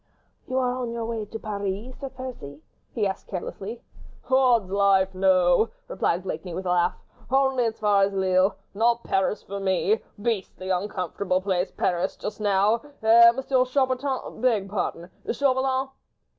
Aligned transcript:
"You 0.47 0.57
are 0.57 0.73
on 0.77 0.91
your 0.93 1.05
way 1.05 1.25
to 1.25 1.37
Paris, 1.37 1.95
Sir 1.99 2.09
Percy?" 2.09 2.63
he 2.91 3.05
asked 3.05 3.27
carelessly. 3.27 3.83
"Odd's 4.31 4.71
life, 4.71 5.13
no," 5.13 5.69
replied 5.87 6.23
Blakeney, 6.23 6.55
with 6.55 6.65
a 6.65 6.71
laugh. 6.71 6.95
"Only 7.29 7.65
as 7.65 7.77
far 7.79 8.01
as 8.01 8.11
Lille—not 8.11 9.03
Paris 9.03 9.43
for 9.43 9.59
me... 9.59 10.01
beastly 10.19 10.71
uncomfortable 10.71 11.39
place 11.39 11.69
Paris, 11.69 12.17
just 12.17 12.41
now... 12.41 12.81
eh, 13.03 13.29
Monsieur 13.35 13.63
Chaubertin... 13.63 14.41
beg 14.41 14.67
pardon... 14.71 15.11
Chauvelin!" 15.31 15.89